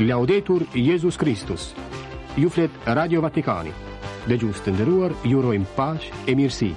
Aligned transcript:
Laudetur 0.00 0.62
Jezus 0.74 1.16
Kristus 1.16 1.74
Ju 2.36 2.48
flet 2.50 2.70
Radio 2.86 3.18
Vatikani 3.20 3.72
Dhe 4.30 4.36
gjusë 4.38 4.62
të 4.68 4.74
ndëruar, 4.76 5.14
jurojmë 5.26 5.66
pash 5.74 6.06
e 6.30 6.36
mirësi 6.38 6.68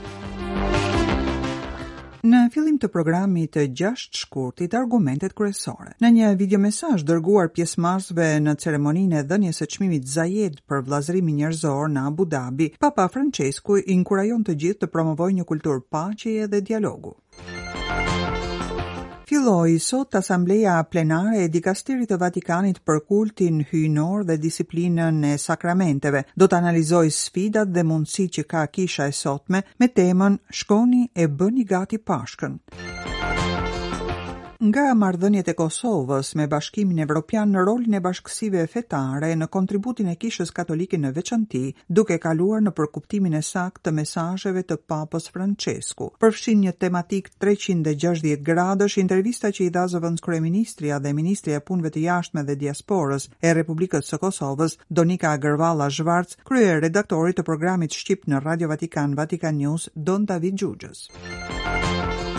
Në 2.26 2.42
fillim 2.53 2.79
të 2.81 2.89
programit 2.89 3.53
të 3.53 3.67
gjashtë 3.78 4.21
shkurtit 4.23 4.73
argumentet 4.78 5.35
kryesore. 5.37 5.94
Në 6.01 6.12
një 6.17 6.31
videomesazh 6.42 7.05
dërguar 7.05 7.51
pjesëmarrësve 7.53 8.28
në 8.46 8.55
ceremoninë 8.63 9.19
e 9.19 9.24
dhënies 9.29 9.62
së 9.62 9.69
çmimit 9.76 10.10
Zayed 10.15 10.58
për 10.69 10.81
vllazërimin 10.90 11.42
njerëzor 11.44 11.94
në 11.94 12.08
Abu 12.10 12.26
Dhabi, 12.29 12.72
Papa 12.81 13.06
Francesku 13.13 13.78
inkurajon 13.85 14.46
të 14.47 14.58
gjithë 14.63 14.85
të 14.85 14.92
promovojnë 14.97 15.42
një 15.44 15.49
kulturë 15.53 15.85
paqeje 15.94 16.48
dhe 16.49 16.62
dialogu. 16.62 17.17
Filloi 19.31 19.79
sot 19.79 20.16
asambleja 20.20 20.73
plenare 20.91 21.38
e 21.45 21.49
dikasterit 21.53 22.09
të 22.12 22.17
Vatikanit 22.20 22.81
për 22.89 22.98
kultin 23.12 23.62
hyjnor 23.70 24.26
dhe 24.30 24.35
disiplinën 24.48 25.23
e 25.30 25.38
sakramenteve. 25.44 26.26
Do 26.44 26.49
të 26.52 26.58
analizoj 26.59 27.05
sfidat 27.22 27.72
dhe 27.77 27.86
mundësi 27.94 28.25
që 28.38 28.44
ka 28.55 28.66
kisha 28.80 29.08
e 29.08 29.13
sotme 29.23 29.62
me 29.80 29.89
temën 30.02 30.36
Shkoni 30.62 31.05
e 31.25 31.30
bëni 31.44 31.63
gati 31.72 32.02
Pashkën 32.12 32.59
nga 34.62 34.92
marrëdhëniet 34.94 35.48
e 35.50 35.54
Kosovës 35.58 36.36
me 36.38 36.46
Bashkimin 36.48 37.00
Evropian 37.02 37.50
në 37.50 37.62
rolin 37.66 37.96
e 37.98 38.02
bashkësive 38.06 38.68
fetare 38.70 39.32
në 39.34 39.48
kontributin 39.56 40.12
e 40.14 40.14
Kishës 40.22 40.52
Katolike 40.54 41.00
në 41.02 41.10
veçanti, 41.16 41.62
duke 41.90 42.20
kaluar 42.22 42.62
në 42.62 42.74
përkuptimin 42.78 43.34
e 43.40 43.42
saktë 43.42 43.82
të 43.88 43.94
mesazheve 44.00 44.62
të 44.64 44.78
Papës 44.92 45.32
Francesku. 45.34 46.12
Përfshin 46.22 46.62
një 46.68 46.76
tematik 46.78 47.32
360 47.42 48.46
gradësh 48.46 49.00
intervista 49.02 49.50
që 49.50 49.66
i 49.66 49.72
dha 49.74 49.88
zëvendës 49.96 50.26
kryeministria 50.28 51.00
dhe 51.02 51.16
ministria 51.18 51.58
e 51.58 51.66
punëve 51.70 51.94
të 51.96 52.06
jashtme 52.06 52.44
dhe 52.46 52.59
diasporës 52.62 53.31
e 53.42 53.56
Republikës 53.58 54.14
së 54.14 54.22
Kosovës, 54.22 54.78
Donika 54.90 55.34
Agërvalla 55.40 55.90
Zhvarc, 55.90 56.38
krye 56.46 56.78
redaktori 56.86 57.34
të 57.34 57.50
programit 57.50 57.98
shqip 57.98 58.30
në 58.30 58.46
Radio 58.46 58.70
Vatikan 58.70 59.18
Vatican 59.18 59.58
News, 59.58 59.90
Don 59.96 60.25
David 60.30 60.59
Gjugjës. 60.62 61.08
Thank 61.62 62.25
you 62.25 62.31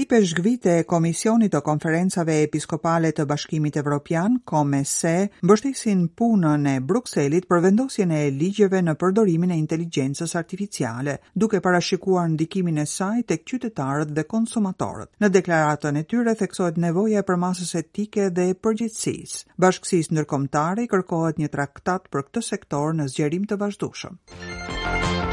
i 0.00 0.06
përshgvite 0.08 0.72
e 0.80 0.84
Komisionit 0.88 1.52
të 1.52 1.60
Konferencave 1.66 2.38
Episkopale 2.46 3.10
të 3.12 3.26
Bashkimit 3.28 3.74
Evropian, 3.76 4.38
Komese, 4.48 5.10
mbështesin 5.44 6.06
punën 6.16 6.64
e 6.72 6.74
Bruxellit 6.88 7.44
për 7.50 7.60
vendosjen 7.66 8.14
e 8.16 8.22
ligjeve 8.32 8.80
në 8.86 8.94
përdorimin 9.02 9.52
e 9.52 9.58
inteligjencës 9.60 10.32
artificiale, 10.40 11.18
duke 11.36 11.60
parashikuar 11.60 12.30
ndikimin 12.32 12.80
e 12.80 12.86
saj 12.88 13.26
tek 13.32 13.44
qytetarët 13.50 14.14
dhe 14.16 14.24
konsumatorët. 14.30 15.12
Në 15.20 15.32
deklaratën 15.36 16.00
e 16.00 16.04
tyre 16.08 16.34
theksohet 16.40 16.80
nevoja 16.80 17.20
e 17.20 17.26
përmasës 17.32 17.74
etike 17.82 18.30
dhe 18.38 18.48
përgjithsis. 18.64 19.42
Bashkësis 19.60 20.08
nërkomtare 20.16 20.86
i 20.88 20.88
kërkohet 20.96 21.42
një 21.44 21.52
traktat 21.52 22.08
për 22.08 22.24
këtë 22.30 22.46
sektor 22.52 22.96
në 22.96 23.10
zgjerim 23.12 23.44
të 23.44 23.60
vazhdueshëm. 23.66 24.16
Thank 24.40 25.24
you. 25.24 25.29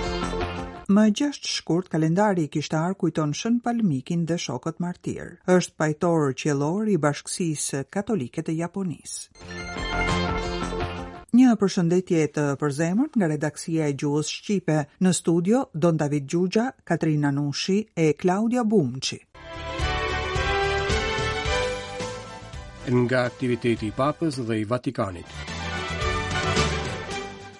Më 0.88 1.04
gjasht 1.20 1.44
shkurt 1.52 1.90
kalendari 1.92 2.46
i 2.46 2.48
kishtar 2.48 2.94
kujton 2.96 3.34
Shën 3.36 3.58
Palmikin 3.64 4.22
dhe 4.28 4.38
shokët 4.40 4.78
martir. 4.80 5.34
Është 5.56 5.76
pajtor 5.82 6.30
qjellor 6.40 6.88
i 6.88 6.96
Bashkisë 7.06 7.82
Katolike 7.92 8.40
të 8.48 8.56
Japonisë. 8.62 9.44
Një 11.36 11.56
përshëndetje 11.60 12.24
të 12.38 12.46
përzemërt 12.64 13.20
nga 13.20 13.28
redaksia 13.34 13.90
e 13.92 13.98
Gjuhës 14.00 14.32
Shqipe 14.38 14.80
në 15.04 15.14
studio 15.20 15.66
Don 15.74 16.00
David 16.00 16.24
Gjugja, 16.32 16.70
Katrina 16.88 17.34
Nushi 17.36 17.78
e 17.92 18.08
Claudia 18.24 18.64
Bumçi. 18.64 19.20
Nga 22.88 23.26
aktiviteti 23.34 23.92
i 23.92 23.92
Papës 24.00 24.40
dhe 24.48 24.62
i 24.64 24.64
Vatikanit. 24.76 25.36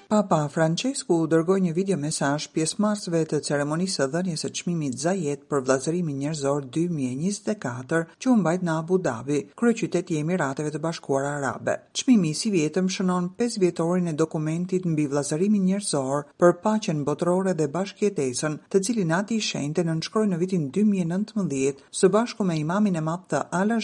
Papa 0.10 0.38
Francesku 0.48 1.16
u 1.16 1.26
dërgoj 1.28 1.58
një 1.64 1.72
video 1.76 1.98
mesaj 2.00 2.46
pjesmarsve 2.56 3.20
të 3.30 3.38
ceremonisë 3.44 4.06
dhënjës 4.14 4.46
qmimi 4.60 4.88
të 4.94 5.00
Zajet 5.02 5.42
për 5.52 5.64
vlazërimi 5.68 6.14
njërzor 6.22 6.70
2024 6.78 8.00
që 8.24 8.36
mbajt 8.40 8.64
në 8.64 8.76
Abu 8.84 9.00
Dhabi, 9.04 9.40
kërë 9.60 9.76
qytet 9.82 10.14
i 10.16 10.20
Emirateve 10.22 10.72
të 10.72 10.80
bashkuara 10.86 11.34
Arabe. 11.42 11.76
Qmimi 11.92 12.32
si 12.40 12.54
vjetëm 12.54 12.88
shënon 12.96 13.28
5 13.42 13.58
vjetorin 13.60 14.08
e 14.08 14.14
dokumentit 14.22 14.86
mbi 14.88 15.10
vlazërimi 15.12 15.60
njërzor 15.66 16.24
për 16.40 16.56
pacjen 16.64 17.04
botërore 17.10 17.58
dhe 17.60 17.68
bashkjetesën 17.76 18.56
të 18.72 18.82
cilin 18.88 19.12
ati 19.20 19.36
i 19.42 19.50
shente 19.50 19.84
në 19.84 19.92
nënshkroj 19.92 20.26
në 20.32 20.40
vitin 20.46 20.70
2019 20.80 21.84
së 21.92 22.14
bashku 22.16 22.48
me 22.48 22.56
imamin 22.64 22.96
e 22.96 23.04
matë 23.12 23.28
të 23.36 23.44
al 23.60 23.76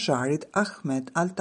Ahmed 0.64 1.10
al 1.12 1.36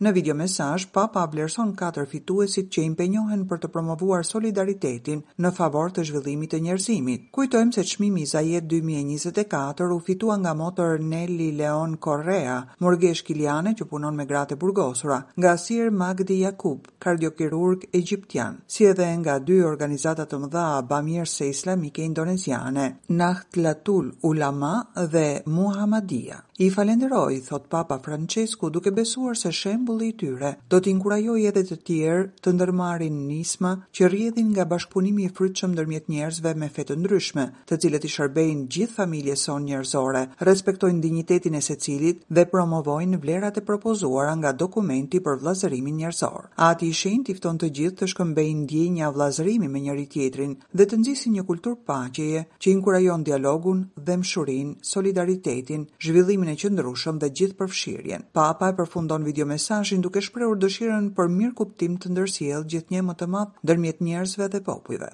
Në 0.00 0.12
video 0.14 0.34
mesaj, 0.38 0.86
Papa 0.94 1.24
blerson 1.26 1.72
4 1.76 2.04
fituesit 2.06 2.68
që 2.70 2.84
impenjohen 2.86 3.40
për 3.50 3.58
të 3.64 3.70
promovuar 3.74 4.27
solidaritetin 4.30 5.22
në 5.42 5.52
favor 5.58 5.90
të 5.96 6.04
zhvillimit 6.10 6.52
të 6.54 6.60
njerëzimit. 6.66 7.24
Kujtojmë 7.36 7.74
se 7.78 7.84
çmimi 7.92 8.22
i 8.22 8.28
Zajet 8.34 8.64
2024 8.72 9.94
u 9.96 10.00
fitua 10.08 10.36
nga 10.42 10.52
motor 10.58 11.00
Nelly 11.12 11.50
Leon 11.58 11.96
Correa, 12.04 12.58
murgesh 12.84 13.24
kiliane 13.26 13.74
që 13.78 13.86
punon 13.90 14.16
me 14.18 14.26
gratë 14.30 14.56
burgosura, 14.62 15.18
nga 15.36 15.56
Sir 15.64 15.90
Magdi 15.90 16.38
Jakub, 16.42 16.86
kardiokirurg 16.98 17.88
egjiptian, 17.94 18.60
si 18.68 18.86
edhe 18.92 19.08
nga 19.22 19.38
dy 19.40 19.60
organizata 19.72 20.26
të 20.26 20.42
mëdha 20.44 20.66
bamirëse 20.90 21.48
islamike 21.54 22.04
indoneziane, 22.04 22.88
Nahdlatul 23.08 24.12
Ulama 24.22 24.74
dhe 25.12 25.26
Muhamadia 25.46 26.42
I 26.58 26.72
falenderoj, 26.74 27.36
thot 27.46 27.68
Papa 27.70 28.00
Francesku, 28.02 28.66
duke 28.74 28.90
besuar 28.90 29.36
se 29.38 29.52
shembulli 29.54 30.08
i 30.10 30.14
tyre 30.18 30.48
do 30.72 30.80
të 30.82 30.90
inkurajojë 30.92 31.50
edhe 31.52 31.62
të 31.68 31.76
tjerë 31.86 32.24
të 32.42 32.54
ndërmarrin 32.56 33.20
nisma 33.28 33.76
që 33.94 34.08
rrjedhin 34.18 34.48
nga 34.54 34.64
bashkpunimi 34.72 35.22
i 35.24 35.30
frytshëm 35.36 35.70
ndërmjet 35.74 36.08
njerëzve 36.12 36.50
me 36.60 36.68
fe 36.76 36.84
të 36.88 36.94
ndryshme, 37.00 37.44
të 37.70 37.76
cilët 37.82 38.06
i 38.06 38.08
shërbejnë 38.14 38.64
gjithë 38.74 38.96
familjes 38.98 39.44
son 39.48 39.62
njerëzore, 39.68 40.22
respektojnë 40.48 41.00
dinjitetin 41.04 41.54
e 41.54 41.60
secilit 41.66 42.24
dhe 42.38 42.44
promovojnë 42.50 43.20
vlerat 43.22 43.60
e 43.60 43.64
propozuara 43.70 44.32
nga 44.40 44.52
dokumenti 44.62 45.20
për 45.28 45.38
vllazërimin 45.42 46.00
njerëzor. 46.02 46.48
Ati 46.70 46.88
i 46.90 46.96
shenjt 47.02 47.28
tifton 47.28 47.60
fton 47.60 47.60
të 47.62 47.70
gjithë 47.78 47.98
të 48.00 48.08
shkëmbejnë 48.14 48.62
ndjenja 48.66 49.12
vllazërimi 49.14 49.68
me 49.74 49.84
njëri 49.86 50.06
tjetrin 50.14 50.56
dhe 50.76 50.86
të 50.90 50.98
nxjisin 51.02 51.36
një 51.38 51.46
kulturë 51.50 51.80
paqeje 51.88 52.44
që 52.62 52.70
inkurajon 52.74 53.24
dialogun, 53.28 53.84
dëmshurin, 54.10 54.74
solidaritetin, 54.92 55.86
zhvillimin 56.04 56.52
e 56.54 56.56
qëndrueshëm 56.64 57.22
dhe 57.22 57.30
gjithpërfshirjen. 57.40 58.26
Papa 58.34 58.72
e 58.72 58.78
përfundon 58.82 59.28
videomesazhin 59.30 60.02
duke 60.06 60.24
shprehur 60.28 60.58
dëshirën 60.64 61.12
për 61.18 61.32
mirëkuptim 61.38 61.98
të 62.02 62.12
ndërsjellë 62.14 62.68
gjithnjë 62.74 63.06
më 63.10 63.18
të 63.22 63.32
madh 63.34 63.58
ndërmjet 63.62 64.04
njerëzve 64.08 64.48
dhe 64.48 64.60
popujve 64.60 65.08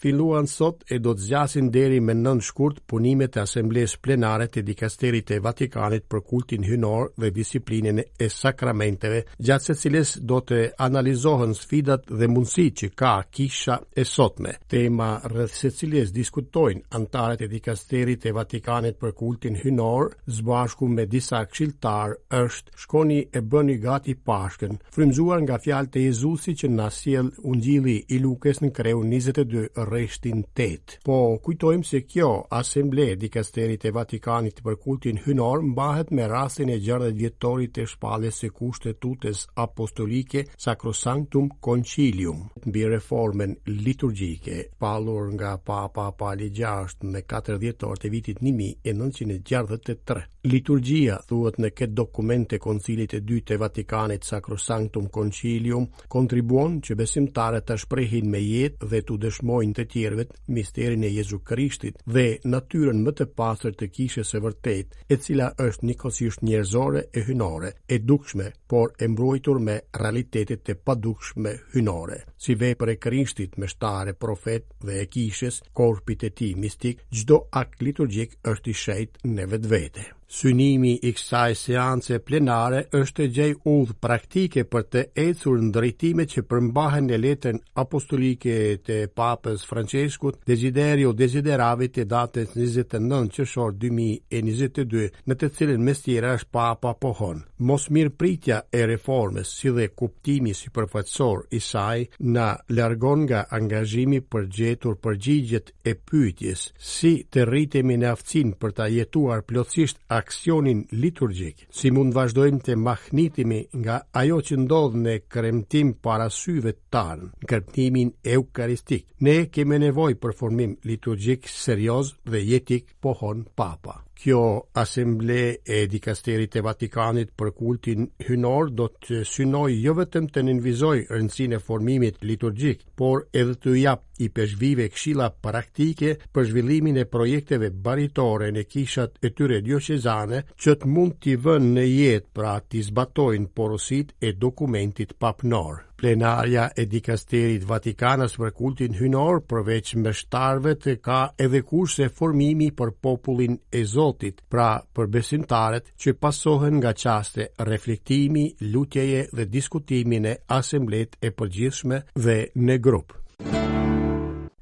filluan 0.00 0.46
sot 0.48 0.80
e 0.88 0.96
do 1.04 1.12
të 1.16 1.22
zgjasin 1.26 1.66
deri 1.74 1.98
me 2.00 2.14
nën 2.16 2.38
shkurt 2.46 2.78
punimet 2.88 3.36
e 3.36 3.42
asamblesë 3.44 3.98
plenare 4.04 4.46
të 4.52 4.62
dikasterit 4.68 5.26
të 5.28 5.36
Vatikanit 5.44 6.06
për 6.12 6.22
kultin 6.30 6.64
hynor 6.64 7.10
dhe 7.20 7.28
disiplinën 7.36 7.98
e 8.00 8.28
sakramenteve, 8.34 9.20
gjatë 9.46 9.66
së 9.68 9.76
cilës 9.82 10.12
do 10.32 10.38
të 10.50 10.60
analizohen 10.86 11.52
sfidat 11.58 12.08
dhe 12.16 12.30
mundësitë 12.32 12.78
që 12.82 12.88
ka 13.02 13.12
Kisha 13.36 13.76
e 14.00 14.06
sotme. 14.08 14.54
Tema 14.72 15.10
rreth 15.28 15.52
së 15.60 15.72
cilës 15.82 16.14
diskutojnë 16.16 16.96
antarët 16.96 17.44
e 17.44 17.50
dikasterit 17.52 18.24
të 18.24 18.32
Vatikanit 18.38 18.96
për 19.02 19.12
kultin 19.20 19.60
hynor, 19.62 20.14
së 20.32 20.46
bashku 20.48 20.88
me 20.96 21.04
disa 21.12 21.42
këshilltar, 21.50 22.16
është 22.40 22.72
shkoni 22.86 23.20
e 23.36 23.44
bëni 23.52 23.76
gati 23.84 24.16
Pashkën, 24.24 24.80
frymzuar 24.96 25.44
nga 25.44 25.60
fjalët 25.60 26.00
e 26.00 26.06
Jezusit 26.08 26.64
që 26.64 26.72
na 26.80 26.88
sjell 26.90 27.28
Ungjilli 27.44 27.98
i 28.16 28.22
Lukës 28.24 28.64
në 28.64 28.72
kreu 28.80 29.04
22 29.04 29.89
rreshtin 29.90 30.44
8. 30.56 30.98
Po 31.06 31.16
kujtojmë 31.44 31.86
se 31.88 32.00
kjo 32.06 32.30
asamble 32.58 33.08
e 33.12 33.16
dikasterit 33.20 33.86
e 33.90 33.94
Vatikanit 33.94 34.62
për 34.64 34.78
kultin 34.82 35.18
hynor 35.24 35.62
mbahet 35.72 36.12
me 36.16 36.28
rastin 36.30 36.70
e 36.74 36.78
60 36.80 37.12
vjetorit 37.18 37.74
të 37.76 37.84
shpalljes 37.92 38.38
së 38.44 38.50
kushtetutës 38.56 39.44
apostolike 39.66 40.44
Sacrosanctum 40.60 41.50
Concilium 41.64 42.46
mbi 42.66 42.84
reformën 42.94 43.54
liturgjike, 43.84 44.56
pallur 44.80 45.30
nga 45.34 45.56
Papa 45.64 46.08
Pali 46.18 46.50
VI 46.54 47.06
në 47.10 47.24
4 47.30 47.58
dhjetor 47.62 48.00
të 48.02 48.10
vitit 48.14 48.40
1963. 48.44 50.26
Liturgjia, 50.50 51.18
thuhet 51.28 51.58
në 51.60 51.68
këtë 51.76 51.96
dokument 51.98 52.46
të 52.48 52.60
Koncilit 52.64 53.10
të 53.16 53.20
Dytë 53.28 53.48
të 53.54 53.58
Vatikanit 53.60 54.24
Sacrosanctum 54.24 55.10
Concilium, 55.12 55.86
kontribuon 56.08 56.78
që 56.86 56.96
besimtarët 56.96 57.66
të 57.68 57.76
shprehin 57.84 58.30
me 58.32 58.40
jetë 58.40 58.88
dhe 58.88 59.02
të 59.08 59.18
dëshmojnë 59.26 59.79
të 59.80 59.86
tjerëve 59.94 60.24
misterin 60.56 61.04
e 61.06 61.10
Jezu 61.14 61.38
Krishtit 61.48 62.02
dhe 62.16 62.24
natyrën 62.52 63.00
më 63.06 63.12
të 63.20 63.26
pastër 63.40 63.76
të 63.80 63.86
kishës 63.96 64.32
së 64.34 64.40
vërtet, 64.44 64.96
e 65.12 65.16
cila 65.24 65.50
është 65.66 65.86
nikosisht 65.92 66.42
njerëzore 66.44 67.02
e 67.18 67.22
hynore, 67.28 67.70
e 67.94 67.98
dukshme, 68.04 68.50
por 68.70 68.92
e 69.04 69.08
mbrojtur 69.12 69.60
me 69.68 69.76
realitetet 70.02 70.72
e 70.74 70.78
padukshme 70.86 71.56
hynore. 71.74 72.18
Si 72.36 72.56
vepër 72.60 72.94
e 72.94 73.00
Krishtit 73.06 73.56
me 73.58 73.68
shtare 73.72 74.14
profet 74.26 74.68
dhe 74.86 75.00
e 75.04 75.08
kishës, 75.14 75.62
korpit 75.78 76.24
e 76.28 76.34
ti 76.38 76.52
mistik, 76.62 77.00
gjdo 77.14 77.44
akt 77.64 77.80
liturgjik 77.86 78.36
është 78.52 78.72
i 78.74 78.78
shejt 78.84 79.22
në 79.36 79.48
vetë 79.54 79.76
vete. 79.76 80.08
Synimi 80.30 80.92
i 81.08 81.10
kësaj 81.18 81.54
seance 81.60 82.18
plenare 82.26 82.84
është 82.98 83.24
gjej 83.38 83.48
udh 83.72 83.96
praktike 84.06 84.62
për 84.74 84.84
të 84.92 85.02
ecur 85.22 85.56
në 85.64 85.72
drejtime 85.78 86.26
që 86.34 86.44
përmbahen 86.52 87.10
në 87.10 87.18
letën 87.24 87.58
apostolike 87.84 88.54
të 88.90 89.00
papës 89.22 89.66
Franceskut, 89.72 90.38
Desiderio 90.54 91.10
Desideravi 91.24 91.90
të 91.98 92.06
datës 92.14 92.54
29 92.62 93.34
qëshor 93.40 93.74
2022, 93.90 95.10
në 95.28 95.40
të 95.42 95.52
cilin 95.58 95.86
mestjera 95.90 96.36
është 96.38 96.56
papa 96.60 96.94
pohonë 97.06 97.48
mos 97.60 97.84
mirë 97.92 98.12
pritja 98.18 98.56
e 98.72 98.80
reformës 98.88 99.50
si 99.60 99.68
dhe 99.76 99.84
kuptimi 100.00 100.52
si 100.56 100.70
përfatsor 100.74 101.42
i 101.56 101.60
saj 101.64 102.06
na 102.36 102.46
largon 102.76 103.24
nga 103.28 103.42
angazhimi 103.58 104.20
për 104.32 104.46
gjetur 104.58 104.94
përgjigjet 105.04 105.66
e 105.84 105.92
pyjtjes 106.10 106.62
si 106.92 107.12
të 107.32 107.44
rritemi 107.50 107.98
në 108.00 108.08
aftësin 108.14 108.54
për 108.60 108.70
ta 108.80 108.86
jetuar 108.92 109.42
plotësisht 109.48 109.98
aksionin 110.20 110.86
liturgjik, 111.02 111.66
si 111.78 111.92
mund 111.96 112.16
vazhdojmë 112.16 112.62
të 112.68 112.78
mahnitimi 112.88 113.60
nga 113.84 113.96
ajo 114.22 114.38
që 114.48 114.54
ndodhë 114.64 115.02
në 115.04 115.14
kremtim 115.32 115.92
parasyve 116.04 116.72
tanë, 116.94 117.28
në 117.42 117.50
kremtimin 117.52 118.14
eukaristik. 118.36 119.04
Ne 119.26 119.36
kemi 119.54 119.78
nevoj 119.84 120.14
për 120.22 120.36
formim 120.40 120.76
liturgjik 120.88 121.48
serios 121.60 122.14
dhe 122.30 122.40
jetik 122.50 122.96
pohon 123.00 123.44
papa. 123.56 124.00
Kjo 124.20 124.66
asemble 124.76 125.62
e 125.64 125.78
dikasterit 125.88 126.54
e 126.60 126.62
Vatikanit 126.64 127.30
për 127.40 127.54
kultin 127.56 128.02
hynor 128.26 128.68
do 128.80 128.90
të 129.06 129.22
synoj 129.30 129.70
jo 129.80 129.94
vetëm 129.96 130.26
të 130.34 130.42
nënvizoj 130.50 130.98
rëndësin 131.14 131.56
e 131.56 131.60
formimit 131.68 132.20
liturgjik, 132.28 132.82
por 133.00 133.24
edhe 133.42 133.56
të 133.62 133.78
jap 133.80 134.04
i 134.20 134.28
përshvive 134.36 134.90
kshila 134.92 135.30
praktike 135.48 136.12
për 136.36 136.50
zhvillimin 136.52 137.00
e 137.00 137.08
projekteve 137.16 137.72
baritore 137.88 138.52
në 138.58 138.66
kishat 138.74 139.16
e 139.24 139.32
tyre 139.40 139.62
djoqezane 139.70 140.44
që 140.60 140.76
të 140.82 140.92
mund 140.98 141.16
t'i 141.24 141.38
vën 141.46 141.72
në 141.80 141.88
jetë 141.88 142.34
pra 142.36 142.58
t'i 142.66 142.84
zbatojnë 142.92 143.54
porosit 143.56 144.12
e 144.20 144.36
dokumentit 144.44 145.16
papnorë. 145.16 145.86
Plenarja 146.00 146.64
e 146.80 146.86
dikasterit 146.88 147.66
Vatikanës 147.68 148.38
për 148.40 148.54
kultin 148.56 148.94
hynor 148.96 149.42
përveç 149.50 149.90
mbështarve 150.00 150.72
të 150.84 150.94
ka 151.04 151.18
edhe 151.46 151.60
kurse 151.72 152.06
formimi 152.20 152.70
për 152.78 152.94
popullin 153.04 153.58
e 153.76 153.84
Zotit, 153.92 154.40
pra 154.50 154.70
për 154.96 155.10
besimtarët 155.18 155.92
që 156.00 156.16
pasohen 156.24 156.80
nga 156.80 156.94
qaste 157.04 157.50
reflektimi, 157.72 158.48
lutjeje 158.72 159.26
dhe 159.36 159.48
diskutimin 159.58 160.32
e 160.32 160.36
asemblet 160.60 161.20
e 161.20 161.34
përgjithshme 161.40 162.00
dhe 162.16 162.40
në 162.64 162.80
grupë 162.88 163.16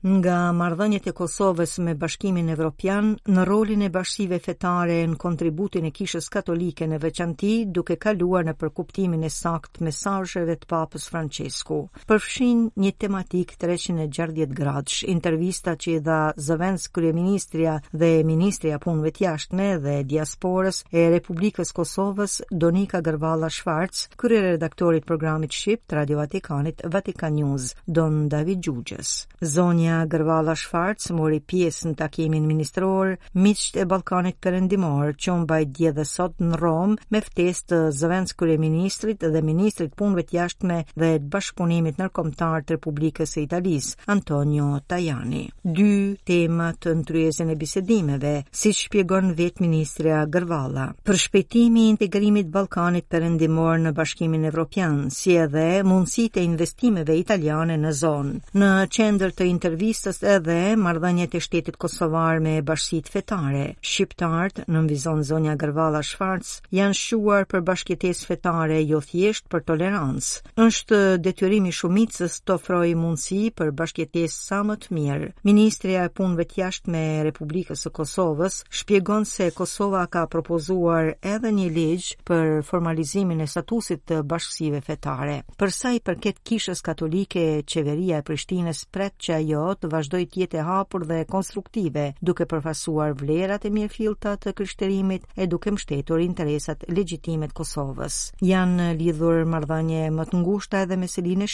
nga 0.07 0.53
marrëdhëniet 0.55 1.09
e 1.11 1.13
Kosovës 1.13 1.79
me 1.83 1.97
Bashkimin 1.99 2.51
Evropian 2.55 3.11
në 3.35 3.45
rolin 3.49 3.83
e 3.83 3.89
bashkive 3.91 4.39
fetare 4.39 5.01
në 5.11 5.17
kontributin 5.19 5.89
e 5.89 5.91
Kishës 5.91 6.29
Katolike 6.31 6.87
në 6.87 7.01
veçanti, 7.03 7.55
duke 7.67 7.97
kaluar 7.99 8.47
në 8.47 8.55
përkuptimin 8.61 9.25
e 9.27 9.31
sakt 9.35 9.81
mesazheve 9.83 10.55
të 10.61 10.69
Papës 10.71 11.09
Francisku. 11.11 11.81
Përfshin 12.07 12.61
një 12.79 12.93
tematik 13.07 13.57
360 13.59 14.55
gradësh, 14.61 15.01
intervista 15.11 15.75
që 15.75 15.97
i 15.97 16.03
dha 16.07 16.21
zëvendës 16.47 16.87
kryeministria 16.95 17.75
dhe 17.91 18.13
ministria 18.31 18.79
punëve 18.79 19.11
të 19.19 19.25
jashtme 19.27 19.69
dhe 19.83 19.97
diasporës 20.15 20.85
e 20.95 21.09
Republikës 21.17 21.75
Kosovës 21.75 22.39
Donika 22.53 23.03
Gërvalla 23.03 23.51
Schwartz, 23.51 24.07
kryer 24.21 24.47
redaktorit 24.53 25.07
programit 25.11 25.51
Shqip 25.59 25.83
të 25.89 25.99
Radio 26.03 26.23
Vatikanit 26.23 26.85
Vatican 26.87 27.35
News, 27.43 27.73
Don 27.87 28.29
David 28.31 28.63
Gjugjes. 28.63 29.17
Zonja 29.43 29.87
Tanja 29.89 30.05
Gërvala 30.11 30.55
Shfarc 30.59 31.03
mori 31.17 31.41
pjesë 31.49 31.87
në 31.91 31.95
takimin 31.99 32.45
ministror 32.47 33.15
miqt 33.41 33.77
e 33.81 33.87
Ballkanit 33.89 34.37
Perëndimor, 34.45 35.15
që 35.17 35.31
u 35.33 35.37
mbaj 35.47 35.63
dje 35.77 35.93
dhe 35.97 36.05
sot 36.05 36.41
në 36.45 36.59
Rom 36.61 36.97
me 37.13 37.21
ftesë 37.25 37.65
të 37.73 38.49
e 38.55 38.59
ministrit 38.61 39.25
dhe 39.33 39.43
ministrit 39.43 39.95
punëve 39.97 40.23
të 40.29 40.37
jashtme 40.39 40.79
dhe 40.95 41.09
të 41.21 41.29
bashkëpunimit 41.35 41.99
ndërkombëtar 42.03 42.65
të 42.67 42.77
Republikës 42.77 43.33
së 43.37 43.43
Italisë, 43.47 43.95
Antonio 44.15 44.67
Tajani. 44.89 45.47
Dy 45.65 46.17
tema 46.29 46.73
të 46.75 46.95
ndryezën 47.01 47.51
e 47.51 47.57
bisedimeve, 47.61 48.35
siç 48.53 48.85
shpjegon 48.89 49.33
vet 49.39 49.63
ministra 49.65 50.25
Gërvala. 50.27 50.89
Për 51.05 51.21
shpetimi 51.25 51.89
e 51.89 51.95
integrimit 51.95 52.53
Ballkanit 52.55 53.09
Perëndimor 53.09 53.81
në 53.87 53.95
Bashkimin 53.97 54.45
Evropian, 54.53 55.01
si 55.11 55.37
edhe 55.41 55.67
mundësitë 55.89 56.43
e 56.43 56.47
investimeve 56.53 57.17
italiane 57.23 57.79
në 57.81 57.95
zonë. 58.03 58.39
Në 58.59 58.73
qendër 58.93 59.33
të 59.39 59.49
intervistës 59.49 59.77
shërbistës 59.79 60.19
edhe 60.27 60.75
mardhënjet 60.77 61.37
e 61.39 61.41
shtetit 61.41 61.77
Kosovar 61.79 62.41
me 62.43 62.57
bashkësit 62.67 63.07
fetare. 63.13 63.77
Shqiptartë 63.87 64.65
në 64.73 64.79
mvizon 64.83 65.21
zonja 65.25 65.53
Gërvala 65.61 66.01
Shfarts, 66.05 66.57
janë 66.75 66.95
shuar 66.99 67.45
për 67.51 67.63
bashkëtes 67.67 68.25
fetare 68.27 68.81
jo 68.83 68.99
thjesht 69.01 69.47
për 69.53 69.63
tolerancë. 69.69 70.43
Nështë 70.59 71.01
detyrimi 71.23 71.71
shumicës 71.73 72.41
të 72.43 72.57
ofroj 72.59 72.89
mundësi 72.99 73.41
për 73.59 73.71
bashkëtes 73.79 74.35
sa 74.49 74.61
më 74.67 74.77
të 74.83 74.93
mirë. 74.99 75.29
Ministria 75.47 76.09
e 76.09 76.11
punëve 76.19 76.49
tjasht 76.57 76.91
me 76.91 77.05
Republikës 77.29 77.87
e 77.87 77.95
Kosovës 78.01 78.59
shpjegon 78.81 79.29
se 79.31 79.51
Kosova 79.55 80.05
ka 80.11 80.27
propozuar 80.27 81.13
edhe 81.23 81.55
një 81.59 81.69
ligjë 81.79 82.19
për 82.29 82.51
formalizimin 82.71 83.45
e 83.45 83.47
statusit 83.55 84.03
të 84.11 84.25
bashkësive 84.35 84.83
fetare. 84.89 85.39
Përsa 85.59 85.95
i 85.95 86.03
përket 86.09 86.43
kishës 86.49 86.83
katolike, 86.83 87.63
qeveria 87.65 88.19
e 88.19 88.27
Prishtinës 88.29 88.83
pret 88.93 89.15
që 89.19 89.39
ajo 89.39 89.68
të 89.77 89.91
vazhdoj 89.93 90.27
jetë 90.39 90.59
e 90.61 90.65
hapur 90.65 91.05
dhe 91.09 91.23
konstruktive, 91.29 92.13
duke 92.23 92.47
përfasuar 92.49 93.17
vlerat 93.19 93.65
e 93.67 93.73
mirëfilta 93.75 94.37
të 94.45 94.53
kryshterimit 94.57 95.27
e 95.37 95.47
duke 95.51 95.73
mbështetur 95.75 96.23
interesat 96.25 96.85
legjitimet 96.89 97.53
Kosovës. 97.57 98.19
Janë 98.43 98.91
lidhur 99.01 99.43
mardhanje 99.45 100.07
më 100.15 100.29
të 100.31 100.41
ngushta 100.43 100.85
edhe 100.87 100.97
me 100.97 101.09
Selin 101.09 101.43
e 101.43 101.49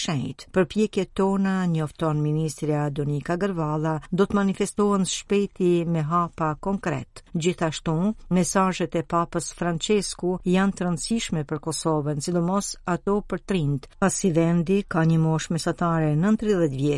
Përpjekjet 0.53 1.15
tona, 1.15 1.67
njofton 1.67 2.23
Ministria 2.23 2.91
Donika 2.91 3.37
Gërvala, 3.37 4.01
do 4.11 4.27
të 4.27 4.35
manifestohen 4.37 5.05
shpeti 5.07 5.85
me 5.87 6.03
hapa 6.03 6.55
konkret. 6.61 7.23
Gjithashtu, 7.35 8.15
mesazhet 8.31 8.95
e 8.97 9.03
papës 9.03 9.53
Francesku 9.55 10.39
janë 10.45 10.73
të 10.75 10.85
rëndësishme 10.85 11.45
për 11.45 11.59
Kosovën, 11.65 12.21
sidomos 12.25 12.75
ato 12.85 13.21
për 13.29 13.41
trind, 13.47 13.87
pasi 13.99 14.31
vendi 14.33 14.83
ka 14.89 15.05
një 15.05 15.19
mosh 15.19 15.51
mesatare 15.51 16.15
në 16.15 16.35
30 16.41 16.75
vjeqë. 16.75 16.93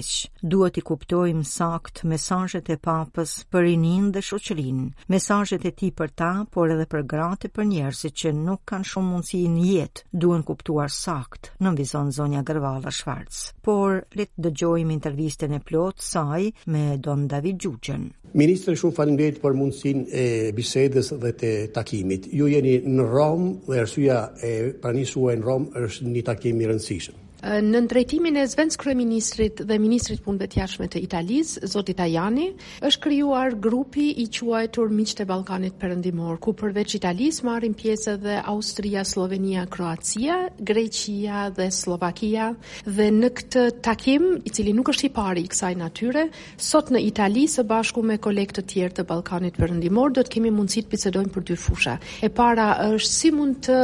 Duhet 0.53 0.77
i 0.79 0.83
kuptu 0.85 1.06
kuptojmë 1.07 1.45
sakt 1.47 2.01
mesazhet 2.11 2.67
e 2.69 2.77
Papës 2.83 3.33
për 3.55 3.63
rinin 3.63 4.09
dhe 4.13 4.19
shoqërinë, 4.27 4.87
mesazhet 5.13 5.65
e 5.65 5.71
tij 5.79 5.93
për 5.95 6.11
ta, 6.19 6.31
por 6.51 6.67
edhe 6.75 6.83
për 6.91 7.05
gratë 7.13 7.49
për 7.55 7.65
njerëzit 7.71 8.15
që 8.19 8.33
nuk 8.35 8.65
kanë 8.71 8.85
shumë 8.91 9.13
mundësi 9.13 9.43
në 9.53 9.69
jetë, 9.71 10.03
duhen 10.25 10.43
kuptuar 10.49 10.91
sakt, 10.97 11.53
në 11.63 11.75
vizon 11.79 12.11
zonja 12.17 12.43
Gërvala 12.49 12.91
Schwarz. 12.93 13.45
Por 13.63 14.01
le 14.19 14.27
dëgjojmë 14.35 14.91
intervistën 14.99 15.55
e 15.55 15.63
plotë 15.69 16.03
saj 16.03 16.51
me 16.75 16.83
Don 16.99 17.29
David 17.31 17.61
Gjuçën. 17.63 18.09
Ministre, 18.35 18.75
shumë 18.75 18.97
faleminderit 18.99 19.39
për 19.45 19.55
mundësinë 19.55 20.09
e 20.25 20.27
bisedës 20.59 21.13
dhe 21.23 21.33
të 21.43 21.53
takimit. 21.79 22.27
Ju 22.35 22.51
jeni 22.51 22.81
në 22.89 23.07
Rom 23.13 23.53
dhe 23.69 23.79
arsyeja 23.87 24.19
e 24.43 24.53
pranisua 24.83 25.39
në 25.39 25.47
Rom 25.47 25.71
është 25.87 26.17
një 26.17 26.27
takim 26.33 26.65
i 26.67 26.69
rëndësishëm. 26.73 27.23
Në 27.45 27.83
ndrejtimin 27.85 28.37
e 28.41 28.47
zvenc 28.49 28.77
kryeministrit 28.81 29.59
dhe 29.69 29.77
ministrit 29.81 30.23
punëve 30.25 30.47
të 30.51 30.59
jashtme 30.63 30.87
të 30.91 31.01
Italis, 31.05 31.51
Zoti 31.69 31.93
Tajani, 31.99 32.47
është 32.87 33.03
krijuar 33.05 33.53
grupi 33.61 34.07
i 34.23 34.27
quajtur 34.33 34.89
Miqtë 34.97 35.27
e 35.27 35.29
Ballkanit 35.29 35.75
Perëndimor, 35.79 36.39
ku 36.41 36.55
përveç 36.57 36.95
Italis 36.97 37.43
marrin 37.45 37.75
pjesë 37.77 38.15
edhe 38.17 38.39
Austria, 38.49 39.05
Slovenia, 39.05 39.67
Kroacia, 39.69 40.39
Greqia 40.59 41.51
dhe 41.55 41.69
Slovakia. 41.75 42.49
Dhe 42.89 43.11
në 43.13 43.31
këtë 43.37 43.67
takim, 43.85 44.31
i 44.41 44.55
cili 44.57 44.73
nuk 44.73 44.89
është 44.95 45.11
i 45.11 45.13
pari 45.21 45.45
i 45.45 45.53
kësaj 45.53 45.75
natyre, 45.83 46.29
sot 46.57 46.89
në 46.97 47.05
Itali 47.11 47.45
së 47.53 47.67
bashku 47.69 48.01
me 48.03 48.17
kolegë 48.19 48.61
të 48.63 48.67
tjerë 48.73 48.99
të 49.03 49.07
Ballkanit 49.13 49.61
Perëndimor, 49.61 50.17
do 50.17 50.25
të 50.25 50.39
kemi 50.39 50.55
mundësi 50.57 50.87
të 50.87 50.95
bisedojmë 50.97 51.37
për 51.37 51.47
dy 51.53 51.61
fusha. 51.61 51.99
E 52.25 52.33
para 52.33 52.73
është 52.97 53.13
si 53.13 53.35
mund 53.37 53.61
të 53.69 53.79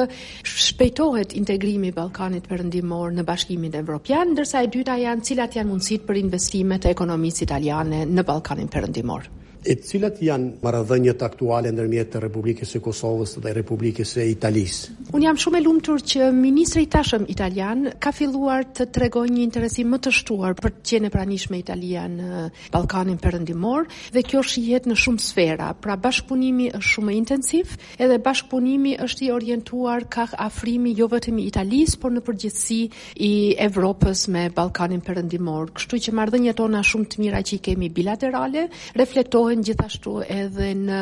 shpejtohet 0.48 1.36
integrimi 1.42 1.92
i 1.92 1.96
Ballkanit 2.00 2.48
Perëndimor 2.48 3.12
në 3.12 3.26
bashkë 3.28 3.40
bashkimit 3.42 3.74
evropian, 3.82 4.28
ndërsa 4.32 4.60
e 4.66 4.72
dyta 4.76 4.94
janë 5.02 5.26
cilat 5.28 5.58
janë 5.58 5.70
mundësit 5.72 6.06
për 6.12 6.22
investimet 6.24 6.86
e 6.88 6.94
ekonomisë 6.94 7.44
italiane 7.48 8.04
në 8.12 8.28
Balkanin 8.30 8.70
përëndimor 8.76 9.30
e 9.62 9.76
cilat 9.78 10.18
janë 10.22 10.56
marrëdhëniet 10.64 11.20
aktuale 11.22 11.70
ndërmjet 11.72 12.08
të 12.16 12.20
Republikës 12.24 12.70
së 12.74 12.80
Kosovës 12.82 13.36
dhe 13.42 13.52
Republikës 13.54 14.10
së 14.16 14.24
Italisë. 14.32 14.96
Un 15.14 15.22
jam 15.22 15.38
shumë 15.38 15.60
i 15.60 15.62
lumtur 15.62 16.02
që 16.12 16.30
ministri 16.34 16.82
i 16.86 16.88
tashëm 16.90 17.28
italian 17.30 17.84
ka 18.02 18.10
filluar 18.16 18.64
të 18.74 18.88
tregojë 18.96 19.30
një 19.36 19.42
interes 19.46 19.76
më 19.86 20.00
të 20.02 20.12
shtuar 20.18 20.56
për 20.58 20.74
të 20.74 20.82
qenë 20.96 21.10
pranishme 21.14 21.60
Italia 21.60 22.08
në 22.10 22.40
Ballkanin 22.74 23.20
Perëndimor 23.22 23.86
dhe 24.16 24.24
kjo 24.26 24.42
shihet 24.42 24.88
në 24.90 24.96
shumë 24.98 25.22
sfera. 25.28 25.68
Pra 25.78 25.94
bashkëpunimi 25.96 26.72
është 26.74 26.92
shumë 26.96 27.14
intensiv, 27.20 27.76
edhe 28.02 28.18
bashkëpunimi 28.22 28.96
është 29.06 29.26
i 29.28 29.30
orientuar 29.36 30.08
ka 30.10 30.26
afrimi 30.42 30.96
jo 30.98 31.06
vetëm 31.12 31.38
i 31.38 31.46
Italisë, 31.52 32.00
por 32.02 32.12
në 32.16 32.24
përgjithësi 32.26 32.80
i 33.22 33.32
Evropës 33.62 34.26
me 34.32 34.48
Ballkanin 34.58 35.02
Perëndimor. 35.06 35.70
Kështu 35.78 36.02
që 36.08 36.16
marrëdhëniet 36.18 36.62
ona 36.66 36.82
shumë 36.84 37.08
të 37.14 37.22
mira 37.22 37.42
që 37.46 37.56
i 37.56 37.62
kemi 37.70 37.90
bilaterale 37.94 38.66
reflektojnë 38.98 39.50
ndikojnë 39.52 39.68
gjithashtu 39.68 40.14
edhe 40.32 40.70
në 40.86 41.00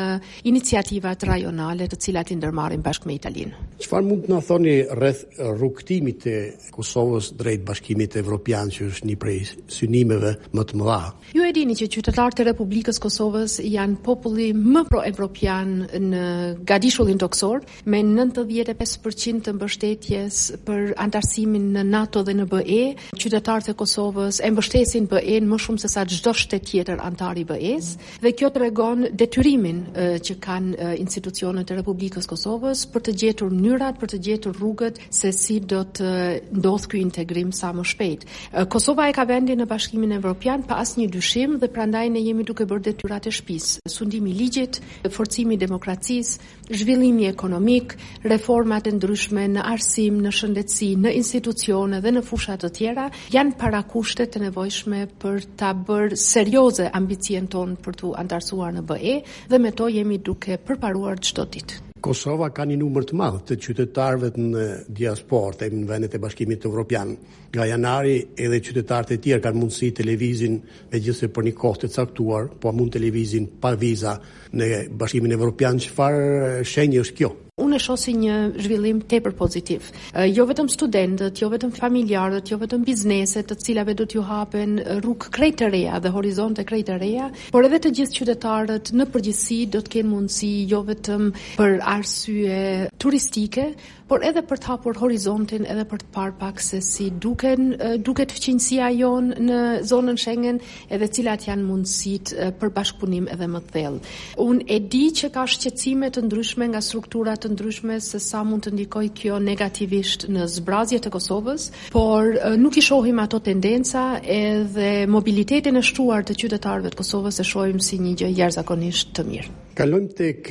iniciativat 0.49 1.23
rajonale 1.27 1.85
të 1.89 1.97
cilat 2.05 2.31
i 2.31 2.35
ndërmarin 2.37 2.81
bashkë 2.83 3.07
me 3.07 3.15
Italinë. 3.15 3.59
Qëfar 3.81 4.05
mund 4.05 4.25
të 4.27 4.33
në 4.33 4.39
thoni 4.47 4.73
rreth 4.97 5.21
rukëtimit 5.61 6.19
të 6.23 6.33
Kosovës 6.75 7.31
drejt 7.39 7.63
bashkimit 7.67 8.15
e 8.15 8.21
Evropian 8.21 8.69
që 8.73 8.89
është 8.91 9.09
një 9.09 9.17
prej 9.21 9.37
synimeve 9.71 10.33
më 10.55 10.65
të 10.69 10.79
mëdha? 10.79 11.01
Ju 11.35 11.45
e 11.47 11.53
dini 11.55 11.75
që 11.79 11.87
qytetarët 11.95 12.41
e 12.43 12.47
Republikës 12.51 12.99
Kosovës 13.01 13.55
janë 13.63 14.01
populli 14.05 14.49
më 14.57 14.83
pro-Evropian 14.91 15.73
në 16.11 16.23
gadishullin 16.69 17.21
doksor 17.23 17.63
me 17.89 18.03
95% 18.05 19.47
të 19.47 19.55
mbështetjes 19.57 20.39
për 20.67 20.93
antarësimin 21.01 21.71
në 21.77 21.85
NATO 21.93 22.25
dhe 22.27 22.37
në 22.41 22.49
BE. 22.53 22.81
Qytetarët 23.15 23.71
e 23.73 23.77
Kosovës 23.81 24.41
e 24.45 24.51
mbështesin 24.53 25.09
BE 25.11 25.39
në 25.39 25.47
më 25.55 25.61
shumë 25.65 25.83
se 25.85 25.91
sa 25.95 26.05
gjdo 26.07 26.33
shtet 26.41 26.65
tjetër 26.71 27.01
antari 27.07 27.43
BE-s 27.49 27.95
dhe 28.21 28.31
kjo 28.41 28.47
të 28.49 28.59
regon 28.63 29.03
detyrimin 29.21 29.81
që 30.25 30.35
kanë 30.41 30.93
institucionet 30.97 31.69
e 31.69 31.75
Republikës 31.77 32.25
Kosovës 32.25 32.87
për 32.89 33.03
të 33.05 33.13
gjetur 33.21 33.51
mënyrat, 33.53 33.99
për 34.01 34.09
të 34.15 34.19
gjetur 34.25 34.55
rrugët 34.57 34.97
se 35.13 35.29
si 35.37 35.59
do 35.61 35.83
të 35.85 36.09
ndodhë 36.57 36.89
ky 36.89 37.01
integrim 37.05 37.51
sa 37.53 37.69
më 37.77 37.85
shpejt. 37.91 38.25
Kosova 38.73 39.05
e 39.09 39.13
ka 39.13 39.27
vendin 39.29 39.61
në 39.61 39.67
Bashkimin 39.69 40.15
Evropian 40.17 40.63
pa 40.65 40.79
asnjë 40.81 41.11
dyshim 41.13 41.59
dhe 41.61 41.69
prandaj 41.69 42.07
ne 42.15 42.23
jemi 42.25 42.47
duke 42.49 42.65
bërë 42.65 42.85
detyrat 42.89 43.27
e 43.29 43.35
shtëpisë. 43.37 43.83
Sundimi 43.93 44.33
i 44.33 44.33
ligjit, 44.41 44.81
forcimi 45.13 45.53
i 45.53 45.61
demokracisë, 45.61 46.41
zhvillimi 46.71 47.29
ekonomik, 47.29 47.93
reformat 48.25 48.89
e 48.89 48.95
ndryshme 48.97 49.45
në 49.53 49.67
arsim, 49.75 50.17
në 50.25 50.33
shëndetësi, 50.39 50.95
në 51.05 51.13
institucione 51.21 52.01
dhe 52.01 52.15
në 52.17 52.25
fusha 52.31 52.57
të 52.57 52.73
tjera 52.79 53.05
janë 53.37 53.53
para 53.61 53.85
kushte 53.93 54.25
të 54.33 54.41
nevojshme 54.47 55.05
për 55.21 55.39
ta 55.61 55.75
bërë 55.77 56.17
serioze 56.25 56.89
ambicien 56.89 57.51
tonë 57.53 57.77
për 57.85 58.01
të 58.01 58.13
an 58.21 58.29
arsuar 58.37 58.73
në 58.75 58.83
BE 58.87 59.13
dhe 59.51 59.59
me 59.59 59.71
to 59.77 59.87
jemi 59.91 60.19
duke 60.23 60.57
përparuar 60.67 61.19
çdo 61.27 61.45
ditë. 61.53 61.81
Kosova 62.01 62.47
ka 62.49 62.63
një 62.65 62.79
numër 62.81 63.03
të 63.11 63.17
madh 63.19 63.35
të 63.45 63.57
qytetarëve 63.61 64.31
në 64.41 64.63
diasporë, 64.97 65.57
të 65.59 65.67
në 65.69 65.83
vendet 65.91 66.15
e 66.17 66.21
Bashkimit 66.23 66.63
të 66.63 66.71
Evropian. 66.71 67.11
Nga 67.53 67.67
janari 67.75 68.15
edhe 68.41 68.57
qytetarët 68.65 69.13
e 69.13 69.19
tjerë 69.21 69.43
kanë 69.43 69.59
mundësi 69.61 69.91
televizin 69.99 70.55
me 70.63 70.99
gjithse 71.03 71.29
për 71.29 71.51
një 71.51 71.55
kohë 71.61 71.83
të 71.83 71.91
caktuar, 71.93 72.49
po 72.57 72.73
mund 72.73 72.95
televizin 72.97 73.45
pa 73.61 73.75
viza 73.77 74.15
në 74.49 74.71
Bashkimin 74.97 75.37
Evropian. 75.37 75.77
Çfarë 75.77 76.65
shenjë 76.65 77.05
është 77.05 77.19
kjo? 77.19 77.33
unë 77.59 77.75
e 77.75 77.79
shoh 77.83 77.97
si 77.99 78.13
një 78.15 78.35
zhvillim 78.63 79.01
tepër 79.11 79.33
pozitiv. 79.35 79.89
Jo 80.31 80.45
vetëm 80.47 80.69
studentët, 80.71 81.41
jo 81.43 81.49
vetëm 81.51 81.73
familjarët, 81.75 82.47
jo 82.51 82.57
vetëm 82.61 82.85
bizneset, 82.87 83.49
të 83.51 83.57
cilave 83.65 83.95
do 83.99 84.05
t'ju 84.07 84.23
hapen 84.23 84.77
rrugë 85.01 85.31
krejt 85.35 85.57
të 85.59 85.69
reja 85.73 85.99
dhe 86.01 86.13
horizonte 86.15 86.63
krejt 86.63 86.87
të 86.87 86.97
reja, 87.03 87.27
por 87.51 87.67
edhe 87.67 87.81
të 87.83 87.91
gjithë 87.99 88.17
qytetarët 88.21 88.93
në 88.95 89.07
përgjithësi 89.15 89.59
do 89.75 89.83
të 89.83 89.95
kenë 89.97 90.11
mundësi 90.13 90.53
jo 90.71 90.79
vetëm 90.87 91.29
për 91.59 91.77
arsye 91.97 92.61
turistike, 93.03 93.67
por 94.11 94.25
edhe 94.27 94.41
për 94.43 94.59
të 94.59 94.67
hapur 94.67 94.97
horizontin, 94.99 95.63
edhe 95.71 95.85
për 95.87 96.01
të 96.01 96.07
parë 96.11 96.33
pak 96.41 96.57
se 96.59 96.81
si 96.83 97.05
duken, 97.15 97.69
duket 98.03 98.33
fëqinësia 98.35 98.89
jon 98.97 99.29
në 99.37 99.59
zonën 99.87 100.17
Schengen, 100.19 100.57
edhe 100.91 101.07
cilat 101.15 101.45
janë 101.47 101.63
mundësit 101.63 102.33
për 102.59 102.73
bashkëpunim 102.75 103.29
edhe 103.31 103.47
më 103.47 103.61
thell. 103.69 104.01
Unë 104.43 104.67
e 104.67 104.81
di 104.91 105.05
që 105.15 105.29
ka 105.31 105.45
shqetësime 105.47 106.09
të 106.11 106.25
ndryshme 106.27 106.67
nga 106.73 106.81
strukturat 106.83 107.45
të 107.45 107.53
ndryshme 107.53 108.01
se 108.03 108.19
sa 108.19 108.43
mund 108.43 108.67
të 108.67 108.73
ndikoj 108.81 109.05
kjo 109.15 109.39
negativisht 109.45 110.27
në 110.27 110.43
zbrazje 110.57 110.99
të 111.05 111.13
Kosovës, 111.15 111.69
por 111.95 112.35
nuk 112.59 112.75
i 112.75 112.83
shohim 112.83 113.23
ato 113.23 113.39
tendenca 113.39 114.09
edhe 114.25 115.07
mobilitetin 115.07 115.79
e 115.79 115.85
shtuar 115.87 116.27
të 116.27 116.35
qytetarëve 116.41 116.91
të 116.91 116.99
Kosovës 116.99 117.39
e 117.39 117.47
shohim 117.47 117.79
si 117.79 118.01
një 118.03 118.17
gjë 118.25 118.33
jashtëzakonisht 118.43 119.15
të 119.15 119.29
mirë. 119.31 119.57
Kalojmë 119.71 120.11
tek 120.19 120.49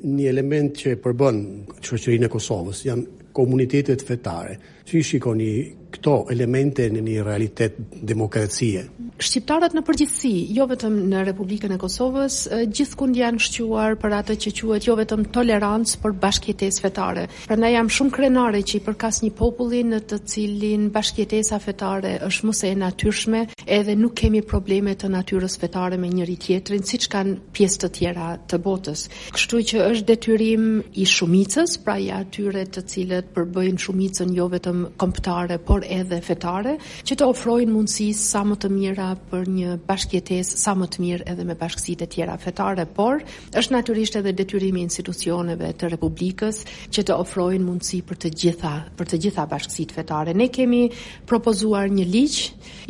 një 0.00 0.24
element 0.32 0.78
që 0.80 0.96
përbën 1.04 1.42
e 2.24 2.32
Kosovës 2.32 2.86
komunitetet 3.32 4.02
fetare, 4.04 4.58
si 4.84 5.02
shikoni 5.02 5.76
këto 5.92 6.14
elemente 6.32 6.88
në 6.90 7.02
një 7.04 7.24
realitet 7.26 7.76
demokracie. 8.06 8.84
Shqiptarët 9.22 9.74
në 9.76 9.82
përgjithësi, 9.86 10.30
jo 10.56 10.64
vetëm 10.70 10.96
në 11.12 11.20
Republikën 11.28 11.72
e 11.74 11.78
Kosovës, 11.80 12.38
gjithkund 12.74 13.18
janë 13.18 13.42
shquar 13.44 13.98
për 14.00 14.16
atë 14.18 14.36
që 14.46 14.52
quhet 14.62 14.88
jo 14.88 14.96
vetëm 14.98 15.26
tolerancë 15.34 16.00
për 16.02 16.16
bashkëjetesë 16.24 16.84
fetare. 16.86 17.26
Prandaj 17.46 17.70
jam 17.76 17.90
shumë 17.92 18.14
krenare 18.16 18.62
që 18.66 18.80
i 18.80 18.82
përkas 18.88 19.20
një 19.24 19.32
populli 19.38 19.84
në 19.92 20.00
të 20.10 20.20
cilin 20.32 20.88
bashkëjetesa 20.96 21.60
fetare 21.62 22.16
është 22.26 22.48
mëse 22.48 22.72
e 22.72 22.78
natyrshme, 22.82 23.42
edhe 23.78 23.94
nuk 24.00 24.16
kemi 24.22 24.42
probleme 24.42 24.96
të 24.98 25.12
natyrës 25.12 25.58
fetare 25.62 26.00
me 26.02 26.10
njëri 26.12 26.38
tjetrin, 26.46 26.82
siç 26.88 27.06
kanë 27.12 27.36
pjesë 27.58 27.82
të 27.84 27.92
tjera 27.98 28.30
të 28.50 28.58
botës. 28.64 29.04
Kështu 29.36 29.62
që 29.72 29.84
është 29.90 30.08
detyrim 30.10 30.66
i 31.02 31.06
shumicës, 31.08 31.76
pra 31.84 31.98
ja 32.00 32.22
atyre 32.24 32.64
të 32.74 32.84
cilët 32.90 33.30
përbëjnë 33.36 33.86
shumicën 33.86 34.34
jo 34.36 34.48
vetëm 34.52 34.84
kombëtare, 35.02 35.60
por 35.62 35.81
por 35.82 35.90
edhe 35.90 36.20
fetare, 36.22 36.76
që 37.02 37.16
të 37.18 37.26
ofrojnë 37.26 37.72
mundësi 37.74 38.10
sa 38.14 38.44
më 38.46 38.54
të 38.62 38.68
mira 38.72 39.08
për 39.30 39.48
një 39.50 39.70
bashkjetes 39.88 40.52
sa 40.62 40.76
më 40.78 40.86
të 40.94 41.02
mirë 41.02 41.26
edhe 41.32 41.46
me 41.48 41.56
bashkësitë 41.58 42.06
e 42.06 42.08
tjera 42.12 42.36
fetare, 42.38 42.84
por 42.86 43.22
është 43.58 43.74
natyrisht 43.74 44.20
edhe 44.20 44.30
detyrimi 44.38 44.82
i 44.82 44.86
institucioneve 44.86 45.72
të 45.80 45.90
Republikës 45.96 46.60
që 46.94 47.04
të 47.08 47.16
ofrojnë 47.24 47.66
mundësi 47.66 47.98
për 48.06 48.20
të 48.22 48.30
gjitha, 48.42 48.74
për 49.00 49.10
të 49.10 49.20
gjitha 49.26 49.46
bashkësitë 49.50 49.96
fetare. 49.98 50.34
Ne 50.38 50.46
kemi 50.54 50.84
propozuar 51.26 51.90
një 51.90 52.06
ligj 52.12 52.38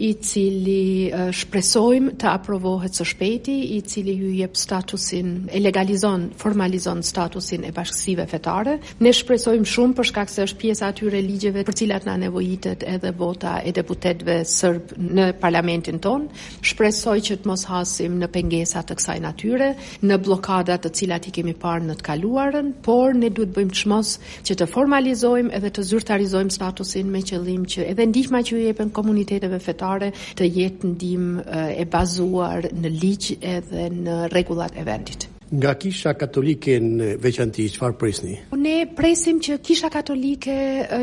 i 0.03 0.13
cili 0.19 1.33
shpresojmë 1.37 2.17
të 2.21 2.29
aprovohet 2.35 2.97
së 3.01 3.07
shpejti, 3.15 3.57
i 3.79 3.81
cili 3.89 4.19
ju 4.19 4.33
jep 4.43 4.57
statusin 4.59 5.47
e 5.53 5.63
legalizon, 5.65 6.29
formalizon 6.39 7.01
statusin 7.07 7.65
e 7.69 7.73
bashkësive 7.77 8.27
fetare. 8.35 8.77
Ne 9.05 9.15
shpresojmë 9.17 9.69
shumë 9.73 9.97
për 10.03 10.11
shkak 10.13 10.33
se 10.37 10.45
është 10.49 10.61
pjesa 10.67 10.93
atyre 10.93 11.25
ligjeve 11.25 11.65
për 11.71 11.81
cilat 11.83 12.09
na 12.09 12.19
nevojitet 12.27 12.82
edhe 12.87 13.12
vota 13.19 13.57
e 13.65 13.73
deputetëve 13.75 14.37
sërb 14.49 14.93
në 14.99 15.27
parlamentin 15.41 15.99
ton. 16.05 16.27
Shpresoj 16.71 17.17
që 17.29 17.37
të 17.43 17.51
mos 17.51 17.65
hasim 17.71 18.19
në 18.21 18.29
pengesa 18.35 18.83
të 18.87 18.97
kësaj 18.99 19.17
natyre, 19.25 19.71
në 20.03 20.19
bllokada 20.25 20.77
të 20.83 20.93
cilat 20.99 21.29
i 21.31 21.35
kemi 21.39 21.55
parë 21.65 21.89
në 21.91 21.99
të 22.01 22.07
kaluarën, 22.11 22.73
por 22.89 23.17
ne 23.23 23.31
duhet 23.31 23.55
bëjmë 23.57 23.79
çmos 23.83 24.15
që 24.47 24.59
të 24.62 24.69
formalizojmë 24.75 25.55
edhe 25.59 25.71
të 25.75 25.85
zyrtarizojmë 25.93 26.57
statusin 26.59 27.11
me 27.15 27.25
qëllim 27.29 27.67
që 27.75 27.87
edhe 27.93 28.09
ndihma 28.12 28.43
që 28.49 28.59
i 28.62 28.69
jepen 28.71 28.91
komuniteteve 28.95 29.61
fetare 29.69 30.12
të 30.39 30.51
jetë 30.59 30.93
ndihmë 30.95 31.69
e 31.81 31.89
bazuar 31.93 32.71
në 32.73 32.95
ligj 33.03 33.35
edhe 33.41 33.89
në 34.03 34.21
rregullat 34.33 34.77
e 34.79 34.85
vendit. 34.89 35.32
Nga 35.52 35.75
kisha 35.85 36.14
katolike 36.16 36.78
në 36.80 37.06
veçanti, 37.21 37.66
që 37.68 37.80
farë 37.82 37.97
presni? 38.00 38.38
Ne 38.56 38.87
presim 38.97 39.37
që 39.44 39.59
kisha 39.61 39.90
katolike 39.92 40.54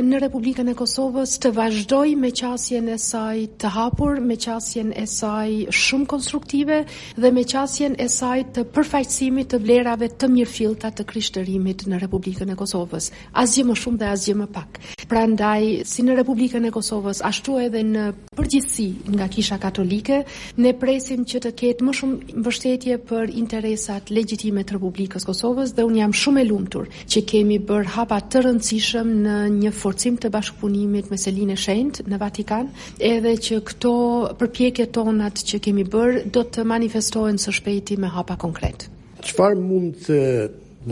në 0.01 0.21
Republikën 0.23 0.71
e 0.71 0.73
Kosovës 0.73 1.35
të 1.43 1.51
vazhdoj 1.53 2.15
me 2.17 2.31
qasjen 2.33 2.87
e 2.89 2.95
saj 2.97 3.43
të 3.61 3.69
hapur, 3.75 4.17
me 4.25 4.39
qasjen 4.41 4.89
e 4.97 5.03
saj 5.05 5.67
shumë 5.69 6.07
konstruktive 6.09 6.79
dhe 7.13 7.29
me 7.31 7.43
qasjen 7.45 7.93
e 8.01 8.07
saj 8.09 8.39
të 8.55 8.63
përfaqësimit 8.73 9.51
të 9.53 9.59
vlerave 9.67 10.09
të 10.17 10.31
mirëfiltat 10.33 10.97
të 10.97 11.05
krishtërimit 11.13 11.85
në 11.85 12.01
Republikën 12.07 12.49
e 12.49 12.57
Kosovës. 12.57 13.11
Asgjë 13.43 13.67
më 13.69 13.77
shumë 13.83 14.01
dhe 14.01 14.09
asgjë 14.15 14.37
më 14.41 14.49
pak. 14.57 14.81
Pra 15.09 15.23
ndaj, 15.29 15.63
si 15.89 16.01
në 16.05 16.17
Republikën 16.23 16.65
e 16.69 16.73
Kosovës, 16.73 17.21
ashtu 17.25 17.59
edhe 17.67 17.85
në 17.85 18.07
përgjithsi 18.37 18.89
nga 19.13 19.29
kisha 19.33 19.57
katolike, 19.61 20.23
ne 20.61 20.73
presim 20.77 21.21
që 21.25 21.41
të 21.45 21.53
ketë 21.57 21.87
më 21.87 21.95
shumë 22.01 22.43
vështetje 22.49 22.99
për 23.13 23.37
interesat 23.45 24.09
legjit 24.09 24.38
institutime 24.39 24.63
të 24.63 24.75
Republikës 24.77 25.25
Kosovës 25.27 25.71
dhe 25.75 25.83
unë 25.85 25.99
jam 25.99 26.11
shumë 26.15 26.41
e 26.41 26.45
lumtur 26.47 26.87
që 27.11 27.21
kemi 27.27 27.57
bër 27.67 27.89
hapa 27.95 28.19
të 28.31 28.41
rëndësishëm 28.45 29.09
në 29.25 29.33
një 29.55 29.71
forcim 29.75 30.15
të 30.21 30.29
bashkëpunimit 30.33 31.09
me 31.11 31.17
Selinë 31.19 31.57
Shenjt 31.59 31.99
në 32.07 32.17
Vatikan, 32.21 32.69
edhe 33.09 33.33
që 33.35 33.57
këto 33.67 33.91
përpjekjet 34.39 34.93
tona 34.95 35.27
që 35.33 35.59
kemi 35.65 35.83
bër 35.91 36.21
do 36.37 36.43
të 36.45 36.63
manifestohen 36.71 37.37
së 37.39 37.53
shpejti 37.59 37.97
me 37.99 38.07
hapa 38.15 38.37
konkret. 38.41 38.87
Çfarë 39.27 39.59
mund 39.59 39.99
të 40.05 40.21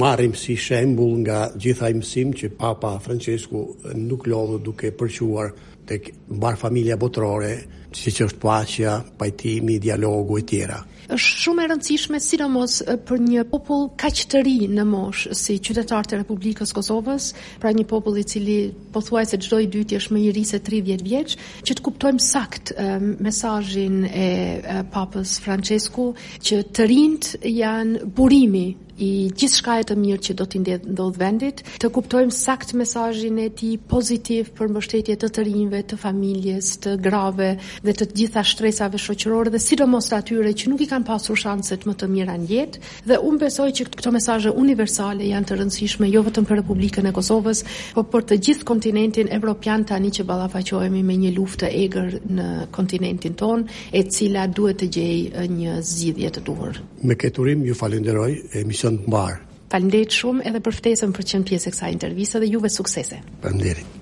marrim 0.03 0.35
si 0.35 0.57
shembul 0.59 1.15
nga 1.23 1.47
gjitha 1.57 1.93
mësim 1.95 2.33
që 2.35 2.51
Papa 2.59 2.97
Francesku 2.99 3.63
nuk 3.95 4.27
lodhë 4.27 4.59
duke 4.67 4.91
përquar 4.99 5.53
të 5.89 5.99
mbarë 6.37 6.59
familja 6.65 6.99
botërore, 6.99 7.53
si 7.95 8.11
që 8.13 8.27
është 8.27 8.41
pashja, 8.43 8.97
pajtimi, 9.17 9.79
dialogu 9.81 10.41
e 10.41 10.45
tjera. 10.49 10.81
Êshtë 11.07 11.39
shumë 11.45 11.63
e 11.63 11.67
rëndësishme, 11.71 12.19
si 12.19 12.35
në 12.35 12.47
mos, 12.51 12.73
për 13.07 13.21
një 13.23 13.43
popull 13.47 13.85
ka 14.01 14.09
që 14.11 14.25
të 14.33 14.41
ri 14.43 14.55
në 14.75 14.83
mosh, 14.89 15.29
si 15.39 15.55
qytetarë 15.63 16.09
të 16.11 16.17
Republikës 16.19 16.73
Kosovës, 16.75 17.29
pra 17.63 17.71
një 17.71 17.85
popull 17.87 18.19
i 18.19 18.25
cili 18.27 18.57
po 18.91 18.99
thuaj 19.07 19.23
se 19.31 19.39
gjdoj 19.39 19.61
dyti 19.77 19.97
është 20.01 20.13
më 20.17 20.21
i 20.25 20.33
rrisë 20.35 20.57
se 20.57 20.61
30 20.67 20.91
vjetë 20.91 21.07
vjeqë, 21.07 21.37
që 21.69 21.77
të 21.77 21.85
kuptojmë 21.87 22.25
sakt 22.27 22.73
e, 22.75 22.89
mesajin 23.23 24.01
e, 24.03 24.25
e 24.25 24.81
papës 24.91 25.37
Francesku, 25.45 26.09
që 26.43 26.59
të 26.75 26.89
rinët 26.91 27.31
janë 27.55 28.11
burimi, 28.19 28.65
i 28.97 29.27
gjithë 29.29 29.59
shkajet 29.61 29.89
të 29.91 29.95
mirë 30.01 30.23
që 30.25 30.33
do 30.39 30.45
të 30.49 30.59
ndodhë 30.63 31.19
vendit, 31.21 31.59
të 31.77 31.89
kuptojmë 31.93 32.33
sakt 32.33 32.71
mesajin 32.79 33.35
e 33.45 33.51
ti 33.53 33.75
pozitiv 33.77 34.47
për 34.57 34.71
mbështetje 34.73 35.19
të 35.21 35.29
të 35.37 35.43
rinjëve, 35.47 35.76
grave, 35.77 35.85
të 35.87 35.97
familjes, 35.99 36.71
të 36.83 36.95
grave 37.03 37.51
dhe 37.85 37.93
të 37.93 38.07
gjitha 38.17 38.43
shtresave 38.45 38.97
shoqërore 38.99 39.51
dhe 39.53 39.59
sidomos 39.61 40.07
atyre 40.13 40.53
që 40.57 40.69
nuk 40.71 40.81
i 40.81 40.87
kanë 40.89 41.05
pasur 41.07 41.37
shanset 41.37 41.85
më 41.87 41.95
të 41.99 42.09
mira 42.09 42.35
në 42.37 42.49
jetë 42.49 42.79
dhe 43.09 43.19
unë 43.21 43.41
besoj 43.45 43.67
që 43.77 43.87
këto 43.93 44.13
mesazhe 44.15 44.53
universale 44.57 45.27
janë 45.27 45.49
të 45.49 45.59
rëndësishme 45.59 46.09
jo 46.11 46.23
vetëm 46.25 46.47
për 46.49 46.61
Republikën 46.61 47.07
e 47.07 47.13
Kosovës, 47.13 47.63
por 47.95 48.07
për 48.13 48.25
të 48.31 48.39
gjithë 48.47 48.67
kontinentin 48.67 49.31
evropian 49.37 49.83
tani 49.85 50.11
që 50.15 50.25
ballafaqohemi 50.27 51.03
me 51.05 51.19
një 51.23 51.33
luftë 51.37 51.65
të 51.67 51.71
egër 51.85 52.15
në 52.37 52.47
kontinentin 52.77 53.35
ton, 53.39 53.65
e 53.91 54.03
cila 54.09 54.47
duhet 54.47 54.79
të 54.83 54.89
gjejë 54.97 55.45
një 55.57 55.77
zgjidhje 55.89 56.31
të 56.37 56.45
duhur. 56.47 56.81
Me 57.03 57.15
keturim 57.19 57.65
ju 57.65 57.75
falenderoj 57.77 58.31
emision 58.63 58.97
të 59.01 59.09
mbar. 59.11 59.41
Faleminderit 59.73 60.15
shumë 60.15 60.45
edhe 60.47 60.61
për 60.63 60.77
ftesën 60.81 61.11
për 61.13 61.25
të 61.25 61.33
qenë 61.33 61.49
pjesë 61.51 61.69
e 61.71 61.75
kësaj 61.75 61.93
interviste 61.97 62.39
dhe 62.41 62.51
juve 62.55 62.71
suksese. 62.71 63.19
Faleminderit 63.43 63.96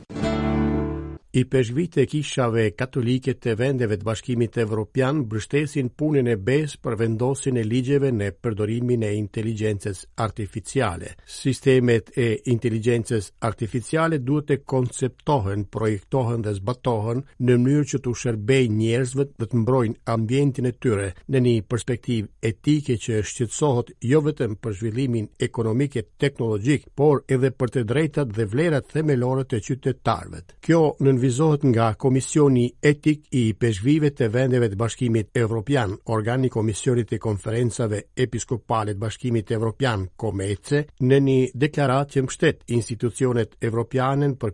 i 1.40 1.44
peshvit 1.46 1.98
e 2.00 2.06
kishave 2.08 2.64
katolike 2.80 3.34
të 3.44 3.56
vendeve 3.60 3.98
të 4.00 4.06
bashkimit 4.08 4.56
evropian 4.64 5.18
brështesin 5.28 5.90
punin 6.00 6.30
e 6.32 6.36
bes 6.50 6.78
për 6.84 6.96
vendosin 7.02 7.58
e 7.60 7.64
ligjeve 7.68 8.12
në 8.16 8.30
përdorimin 8.44 9.04
e 9.04 9.10
inteligencës 9.20 10.04
artificiale. 10.26 11.10
Sistemet 11.28 12.14
e 12.16 12.28
inteligencës 12.54 13.28
artificiale 13.50 14.22
duhet 14.24 14.54
e 14.56 14.58
konceptohen, 14.76 15.66
projektohen 15.78 16.46
dhe 16.46 16.54
zbatohen 16.62 17.26
në 17.50 17.58
mënyrë 17.66 17.90
që 17.92 18.00
të 18.06 18.16
shërbej 18.24 18.70
njerëzve 18.78 19.28
dhe 19.36 19.50
të 19.52 19.60
mbrojnë 19.66 20.00
ambientin 20.16 20.72
e 20.72 20.74
tyre 20.86 21.10
në 21.36 21.44
një 21.50 21.58
perspektiv 21.68 22.32
etike 22.52 22.96
që 23.08 23.20
shqetsohet 23.28 23.92
jo 24.14 24.24
vetëm 24.30 24.56
për 24.64 24.80
zhvillimin 24.80 25.28
ekonomik 25.50 26.00
e 26.00 26.08
teknologjik, 26.24 26.88
por 26.96 27.26
edhe 27.28 27.52
për 27.52 27.76
të 27.78 27.86
drejtat 27.92 28.32
dhe 28.38 28.48
vlerat 28.56 28.88
themelore 28.96 29.44
të 29.50 29.60
qytetarve. 29.68 30.46
Kjo 30.64 30.80
në 31.04 31.18
supervizohet 31.32 31.64
nga 31.64 31.94
Komisioni 31.98 32.72
Etik 32.82 33.26
i 33.34 33.50
Peshvive 33.58 34.12
të 34.12 34.28
Vendeve 34.30 34.68
të 34.70 34.78
Bashkimit 34.78 35.32
Evropian, 35.38 35.96
organi 36.14 36.50
Komisionit 36.54 37.10
të 37.10 37.18
Konferencave 37.24 38.02
Episkopale 38.16 38.94
të 38.94 39.00
Bashkimit 39.00 39.52
Evropian, 39.52 40.06
Komece, 40.22 40.84
në 41.02 41.20
një 41.26 41.40
deklarat 41.54 42.12
që 42.14 42.24
mështet 42.28 42.64
institucionet 42.78 43.56
evropianen 43.62 44.36
për 44.36 44.52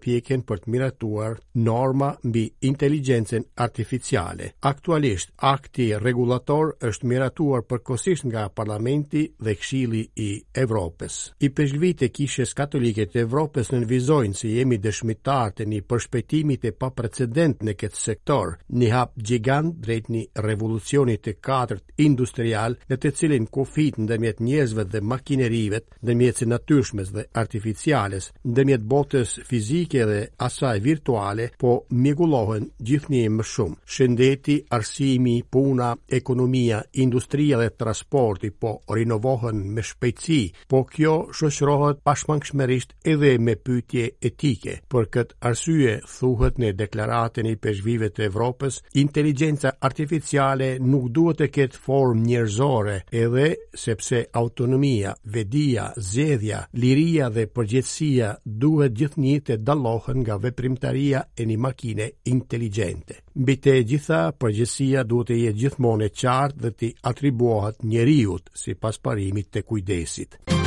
për 0.48 0.58
të 0.62 0.68
miratuar 0.72 1.40
norma 1.56 2.14
mbi 2.24 2.46
inteligencen 2.62 3.44
artificiale. 3.56 4.52
Aktualisht, 4.62 5.32
akti 5.38 5.92
regulator 5.98 6.74
është 6.82 7.06
miratuar 7.10 7.62
përkosisht 7.68 8.24
nga 8.26 8.50
Parlamenti 8.50 9.28
dhe 9.44 9.56
Kshili 9.56 10.08
i 10.16 10.44
Evropës. 10.56 11.32
I 11.40 11.50
Peshvite 11.50 12.10
Kishës 12.10 12.54
Katolike 12.54 13.06
të 13.12 13.26
Evropës 13.26 13.72
nënvizojnë 13.74 14.34
se 14.40 14.54
jemi 14.56 14.78
dëshmitar 14.78 15.52
të 15.58 15.66
një 15.68 15.82
përshpetimi 15.90 16.60
rritje 16.62 16.72
pa 16.78 16.90
precedent 16.96 17.62
në 17.66 17.74
këtë 17.82 18.00
sektor, 18.00 18.56
një 18.70 18.90
hap 18.94 19.12
gjigant 19.18 19.76
drejt 19.84 20.10
një 20.14 20.24
revolucionit 20.46 21.22
të 21.26 21.34
katërt 21.42 22.00
industrial 22.02 22.76
në 22.90 22.98
të 23.02 23.12
cilin 23.18 23.48
kufit 23.54 23.98
në 23.98 24.08
dëmjet 24.12 24.40
njëzve 24.42 24.84
dhe 24.94 25.02
makinerive, 25.02 25.82
dëmjet 26.06 26.38
si 26.40 26.46
natyrshmes 26.48 27.12
dhe 27.16 27.26
artificiales, 27.42 28.32
dëmjet 28.46 28.84
botës 28.92 29.36
fizike 29.50 30.06
dhe 30.10 30.20
asaj 30.46 30.80
virtuale, 30.86 31.50
po 31.62 31.76
migullohen 31.92 32.70
gjithni 32.80 33.24
e 33.26 33.30
më 33.32 33.44
shumë. 33.52 33.78
Shëndeti, 33.92 34.58
arsimi, 34.78 35.40
puna, 35.52 35.92
ekonomia, 36.08 36.84
industria 36.94 37.58
dhe 37.62 37.72
transporti 37.80 38.52
po 38.62 38.78
rinovohen 38.90 39.66
me 39.76 39.82
shpejtësi, 39.82 40.68
po 40.70 40.84
kjo 40.86 41.32
shoshrohet 41.34 42.02
pashmangshmerisht 42.06 42.94
edhe 43.08 43.36
me 43.40 43.56
pytje 43.56 44.12
etike. 44.30 44.80
Për 44.92 45.08
këtë 45.14 45.38
arsye, 45.50 46.00
thuhet 46.12 46.51
në 46.60 46.72
deklaratën 46.80 47.48
i 47.52 47.56
përshvive 47.62 48.10
të 48.16 48.26
Evropës, 48.28 48.80
inteligenca 49.02 49.74
artificiale 49.86 50.74
nuk 50.82 51.10
duhet 51.16 51.40
të 51.42 51.48
ketë 51.56 51.80
form 51.86 52.24
njerëzore, 52.28 52.98
edhe 53.22 53.48
sepse 53.78 54.24
autonomia, 54.42 55.14
vedia, 55.24 55.90
zedhja, 55.98 56.64
liria 56.82 57.30
dhe 57.30 57.46
përgjithsia 57.56 58.34
duhet 58.46 58.96
gjithë 59.00 59.24
një 59.26 59.36
të 59.50 59.60
dalohën 59.68 60.22
nga 60.26 60.38
veprimtaria 60.44 61.24
e 61.36 61.46
një 61.48 61.58
makine 61.68 62.10
inteligente. 62.34 63.22
Bite 63.36 63.78
gjitha, 63.88 64.24
përgjithsia 64.42 65.04
duhet 65.08 65.32
e 65.36 65.40
jetë 65.46 65.60
gjithmonë 65.66 66.10
e 66.10 66.14
qartë 66.22 66.62
dhe 66.66 66.74
të 66.78 66.92
atribuohat 67.12 67.84
njeriut 67.84 68.52
si 68.58 68.76
pasparimit 68.76 69.52
të 69.54 69.62
kujdesit. 69.68 70.42
Muzika 70.48 70.61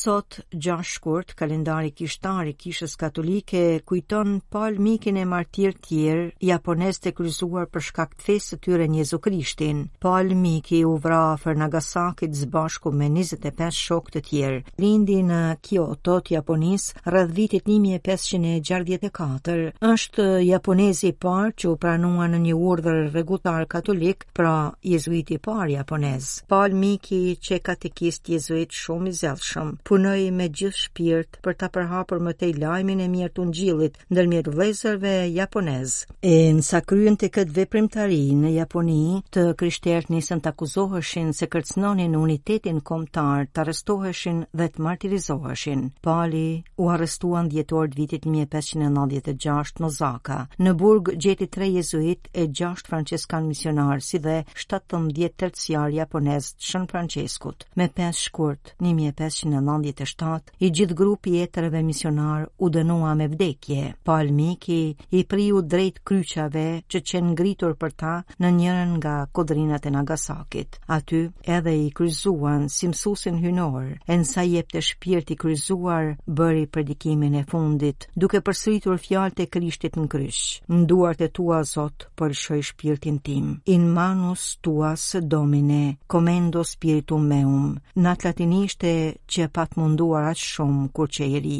sot 0.00 0.38
gjash 0.64 0.90
shkurt 0.96 1.32
kalendari 1.36 1.90
kishtar 1.96 2.46
i 2.48 2.52
kishës 2.60 2.92
katolike 3.00 3.60
kujton 3.88 4.36
palmikin 4.52 5.16
e 5.20 5.24
martir 5.28 5.72
tjerë 5.86 6.22
japonez 6.48 6.98
të 7.04 7.10
kryzuar 7.18 7.66
për 7.72 7.82
shkak 7.88 8.12
të 8.16 8.22
fesë 8.28 8.48
të 8.50 8.58
tyre 8.66 8.86
Jezu 9.00 9.18
Krishtin. 9.24 9.78
Palmiki 10.04 10.78
u 10.88 10.90
vra 11.04 11.18
afër 11.34 11.54
Nagasakit 11.62 12.32
së 12.38 12.46
bashku 12.54 12.88
me 12.92 13.06
25 13.12 13.76
shok 13.84 14.06
të 14.14 14.20
tjerë. 14.30 14.60
Lindi 14.80 15.18
në 15.30 15.40
Kyoto, 15.66 16.16
Japonis 16.32 16.84
rreth 17.06 17.34
vitit 17.36 17.64
1564. 17.68 19.66
Është 19.92 20.24
japonezi 20.46 21.08
i 21.08 21.18
që 21.60 21.66
u 21.68 21.74
pranua 21.82 22.26
në 22.32 22.38
një 22.46 22.54
urdhër 22.70 22.98
regutar 23.14 23.62
katolik, 23.68 24.24
pra 24.34 24.56
jezuiti 24.82 25.34
i 25.34 25.38
parë 25.48 25.70
japonez. 25.78 26.24
Palmiki 26.48 27.22
që 27.40 27.60
katekist 27.68 28.28
jezuit 28.34 28.70
shumë 28.72 29.08
i 29.08 29.12
zgjatshëm 29.20 29.74
punoi 29.90 30.30
me 30.38 30.46
gjithë 30.54 30.78
shpirt 30.84 31.38
për 31.44 31.56
ta 31.58 31.68
përhapur 31.74 32.20
më 32.22 32.32
tej 32.38 32.52
lajmin 32.62 33.00
e 33.02 33.08
mirë 33.10 33.32
të 33.34 33.46
ngjillit 33.48 33.96
ndërmjet 34.14 34.50
vëllezërve 34.54 35.14
japonez. 35.36 35.94
E 36.22 36.34
nsa 36.54 36.78
kryen 36.86 37.16
të 37.18 37.30
këtë 37.34 37.56
veprimtari 37.56 38.20
në 38.38 38.52
Japoni, 38.60 39.18
të 39.34 39.42
krishterët 39.58 40.10
nisën 40.14 40.42
të 40.44 40.52
akuzoheshin 40.52 41.32
se 41.34 41.48
kërcnonin 41.50 42.14
unitetin 42.20 42.78
kombëtar, 42.86 43.48
të 43.50 43.64
arrestoheshin 43.64 44.42
dhe 44.58 44.68
të 44.70 44.84
martirizoheshin. 44.86 45.82
Pali 46.06 46.46
u 46.84 46.90
arrestuan 46.94 47.50
dhjetor 47.50 47.90
të 47.90 47.98
vitit 48.00 48.28
1596 48.30 49.82
në 49.82 49.90
Zaka. 49.98 50.38
Në 50.62 50.74
burg 50.82 51.10
gjeti 51.24 51.48
tre 51.50 51.66
jezuit 51.80 52.30
e 52.34 52.46
gjasht 52.58 52.86
franciskan 52.92 53.48
misionar 53.50 53.98
si 54.06 54.20
dhe 54.22 54.44
17 54.54 55.34
tërcjar 55.42 55.90
japonez 55.98 56.52
të 56.54 56.68
shën 56.70 56.86
franciskut. 56.92 57.66
Me 57.74 57.88
5 57.98 58.22
shkurt, 58.28 58.74
1597 58.84 59.78
1997 59.80 60.50
i 60.60 60.70
gjithë 60.70 60.94
grupi 60.96 61.38
e 61.40 61.82
misionar 61.82 62.48
u 62.58 62.68
dënua 62.70 63.14
me 63.16 63.28
vdekje. 63.28 63.92
Paul 64.04 64.30
Miki 64.32 64.94
i 65.10 65.24
priu 65.24 65.62
drejt 65.62 66.00
kryqave 66.04 66.82
që 66.88 66.98
qenë 67.04 67.32
ngritur 67.32 67.74
për 67.76 67.92
ta 67.96 68.14
në 68.40 68.50
njërën 68.60 68.96
nga 68.98 69.26
kodrinat 69.32 69.86
e 69.86 69.90
Nagasakit. 69.90 70.78
Aty 70.86 71.28
edhe 71.46 71.72
i 71.86 71.90
kryzuan 71.90 72.68
si 72.68 72.88
hynor, 72.90 73.96
e 74.06 74.16
nësa 74.16 74.42
jep 74.46 74.68
të 74.72 74.80
shpirt 74.82 75.30
i 75.30 75.36
kryzuar 75.36 76.16
bëri 76.26 76.66
predikimin 76.66 77.34
e 77.34 77.44
fundit, 77.50 78.08
duke 78.16 78.40
përsëritur 78.40 78.98
fjalët 78.98 79.40
e 79.40 79.46
Krishtit 79.46 79.96
në 79.96 80.06
kryq. 80.08 80.20
Në 80.68 80.84
duart 80.86 81.20
e 81.20 81.28
tua 81.28 81.60
Zot, 81.70 82.06
për 82.16 82.32
shpirtin 82.36 83.18
tim. 83.22 83.60
In 83.66 83.88
manus 83.92 84.58
tuas 84.62 85.14
Domine, 85.22 85.96
komendo 86.06 86.64
spiritum 86.64 87.26
meum. 87.28 87.78
Nat 87.94 88.24
latinisht 88.24 88.82
e 88.84 89.14
që 89.28 89.48
pa 89.52 89.66
të 89.70 89.78
munduar 89.80 90.24
aq 90.34 90.40
shumë 90.46 90.88
kur 90.96 91.08
që 91.16 91.28
i 91.34 91.40
ri. 91.44 91.58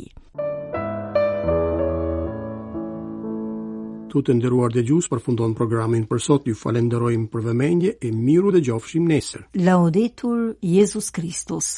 Tu 4.11 4.19
të 4.27 4.35
ndëruar 4.35 4.73
dhe 4.75 4.83
gjusë 4.89 5.11
për 5.13 5.21
fundon 5.23 5.53
programin 5.55 6.09
për 6.11 6.19
sot, 6.25 6.49
ju 6.51 6.57
falenderojmë 6.59 7.29
për 7.31 7.45
vëmendje 7.47 7.93
e 8.07 8.11
miru 8.25 8.51
dhe 8.51 8.63
gjofshim 8.67 9.07
nesër. 9.13 9.47
Laudetur 9.67 10.57
Jezus 10.75 11.13
Kristus. 11.15 11.71